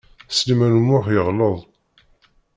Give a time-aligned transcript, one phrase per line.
[0.37, 1.57] Sliman U Muḥ yeɣleḍ.